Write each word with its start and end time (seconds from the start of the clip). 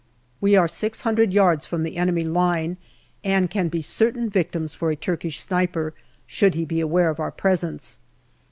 We 0.41 0.55
are 0.55 0.67
six 0.67 1.01
hundred 1.01 1.31
yards 1.31 1.67
from 1.67 1.83
the 1.83 1.95
enemy 1.95 2.23
line, 2.23 2.77
and 3.23 3.51
can 3.51 3.67
be 3.67 3.83
certain 3.83 4.31
victims 4.31 4.73
for 4.73 4.89
a 4.89 4.95
Turkish 4.95 5.39
sniper 5.39 5.93
should 6.25 6.55
he 6.55 6.65
be 6.65 6.79
aware 6.79 7.11
of 7.11 7.19
our 7.19 7.29
presence. 7.31 7.99